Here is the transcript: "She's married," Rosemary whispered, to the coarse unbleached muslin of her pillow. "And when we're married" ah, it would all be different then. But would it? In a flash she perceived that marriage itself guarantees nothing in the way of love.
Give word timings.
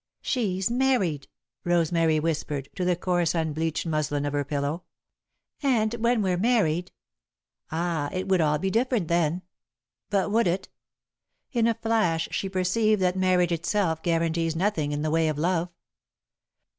"She's 0.23 0.71
married," 0.71 1.27
Rosemary 1.63 2.19
whispered, 2.19 2.69
to 2.75 2.83
the 2.83 2.95
coarse 2.95 3.35
unbleached 3.35 3.85
muslin 3.85 4.25
of 4.25 4.33
her 4.33 4.43
pillow. 4.43 4.81
"And 5.61 5.93
when 6.03 6.23
we're 6.23 6.39
married" 6.39 6.91
ah, 7.71 8.09
it 8.11 8.27
would 8.27 8.41
all 8.41 8.57
be 8.57 8.71
different 8.71 9.09
then. 9.09 9.43
But 10.09 10.31
would 10.31 10.47
it? 10.47 10.69
In 11.51 11.67
a 11.67 11.75
flash 11.75 12.27
she 12.31 12.49
perceived 12.49 12.99
that 13.03 13.15
marriage 13.15 13.51
itself 13.51 14.01
guarantees 14.01 14.55
nothing 14.55 14.91
in 14.91 15.03
the 15.03 15.11
way 15.11 15.27
of 15.27 15.37
love. 15.37 15.69